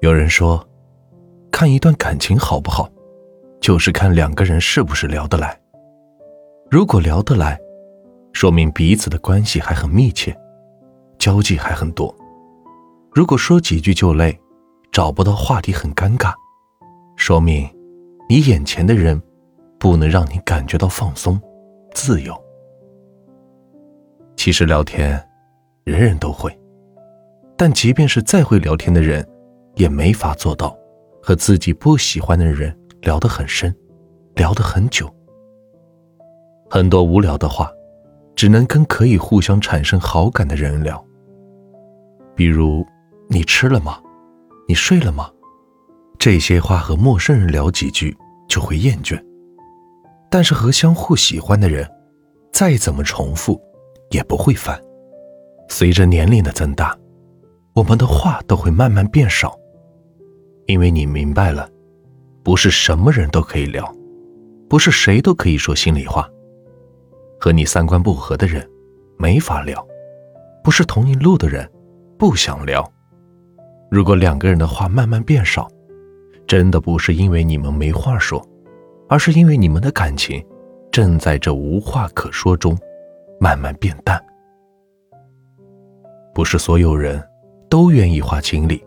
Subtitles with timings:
[0.00, 0.66] 有人说，
[1.52, 2.88] 看一段感情好不好，
[3.60, 5.54] 就是看两个人是不是聊得来。
[6.70, 7.60] 如果聊得来，
[8.32, 10.34] 说明彼此的关系还很密切，
[11.18, 12.14] 交际还很多。
[13.12, 14.40] 如果说几句就累，
[14.90, 16.32] 找不到话题很尴尬，
[17.16, 17.68] 说明
[18.26, 19.20] 你眼前的人
[19.78, 21.38] 不能让你感觉到放松、
[21.92, 22.34] 自由。
[24.34, 25.22] 其实聊天，
[25.84, 26.58] 人人都会，
[27.54, 29.22] 但即便是再会聊天的人。
[29.74, 30.76] 也没法做到
[31.22, 33.74] 和自己不喜欢的人聊得很深，
[34.34, 35.12] 聊得很久。
[36.68, 37.70] 很多无聊的话，
[38.36, 41.04] 只能跟可以互相产生好感的人聊。
[42.34, 42.86] 比如，
[43.28, 44.00] 你吃了吗？
[44.68, 45.30] 你睡了吗？
[46.18, 48.16] 这些话和陌生人聊几句
[48.48, 49.18] 就会厌倦，
[50.30, 51.90] 但是和相互喜欢的人，
[52.52, 53.60] 再怎么重复
[54.10, 54.80] 也不会烦。
[55.68, 56.96] 随着年龄的增大，
[57.74, 59.58] 我们的话都会慢慢变少。
[60.70, 61.68] 因为你明白了，
[62.44, 63.92] 不是什么人都可以聊，
[64.68, 66.28] 不是谁都可以说心里话。
[67.40, 68.64] 和你三观不合的人，
[69.18, 69.84] 没法聊；
[70.62, 71.68] 不是同一路的人，
[72.16, 72.88] 不想聊。
[73.90, 75.68] 如果两个人的话慢慢变少，
[76.46, 78.40] 真的不是因为你们没话说，
[79.08, 80.40] 而是因为你们的感情
[80.92, 82.78] 正在这无话可说中
[83.40, 84.22] 慢慢变淡。
[86.32, 87.20] 不是所有人
[87.68, 88.80] 都愿意花精力。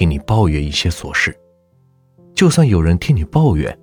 [0.00, 1.38] 听你抱怨一些琐事，
[2.34, 3.78] 就算有人听你抱怨，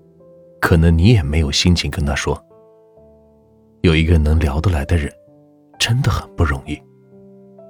[0.59, 2.43] 可能你也没有心情跟他说。
[3.81, 5.13] 有一个能聊得来的人，
[5.77, 6.75] 真的很不容易，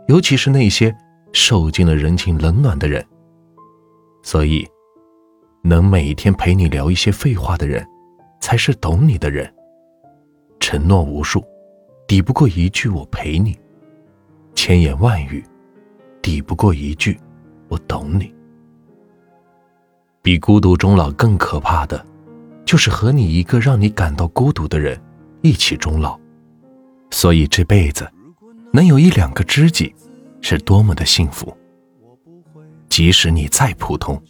[0.07, 0.95] 尤其是那些
[1.33, 3.05] 受尽了人情冷暖的人。
[4.23, 4.65] 所以，
[5.61, 7.85] 能每天陪你聊一些废话的人，
[8.39, 9.53] 才是懂你的人。
[10.61, 11.43] 承诺无数，
[12.07, 13.51] 抵不过一句“我陪你”；
[14.55, 15.43] 千言万语，
[16.21, 17.19] 抵不过一句。
[17.67, 18.33] 我懂你，
[20.27, 22.05] 比孤独终老更可怕的，
[22.65, 25.01] 就是和你一个让你感到孤独的人
[25.41, 26.19] 一起终老。
[27.11, 28.05] 所以这辈子
[28.73, 29.95] 能有一两个知己，
[30.41, 31.55] 是多么的幸福。
[32.89, 34.21] 即使你再普通，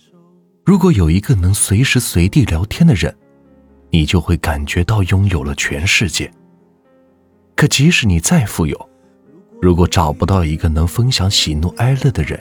[0.63, 3.11] 如果有一个能随时随地聊天的人，
[3.89, 6.31] 你就会感觉到拥有了全世界。
[7.55, 8.89] 可即使你再富有，
[9.59, 12.39] 如果找不到一个能分享喜怒哀乐的人，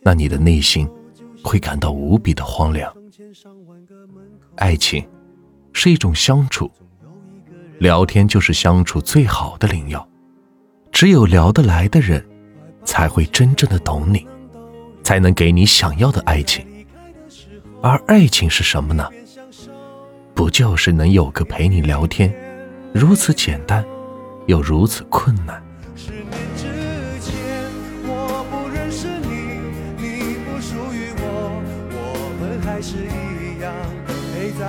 [0.00, 0.88] 那你的内心
[1.46, 2.92] 会感到无比的荒凉。
[4.56, 5.06] 爱情
[5.72, 6.68] 是一种相处，
[7.78, 10.06] 聊天就是相处最好的灵药。
[10.90, 12.26] 只有聊得来的人，
[12.84, 14.26] 才会真正的懂你，
[15.04, 16.66] 才能给你想要的爱情。
[17.80, 19.08] 而爱情是什么呢？
[20.34, 22.34] 不就是能有个陪你聊天，
[22.92, 23.84] 如此简单，
[24.46, 25.62] 又如此困难。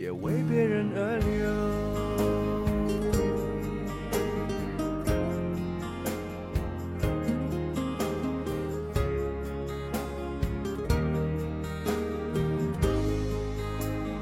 [0.00, 1.28] 也为别人而流。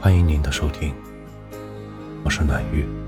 [0.01, 0.93] 欢迎您的收听
[2.25, 3.08] 我是暖玉。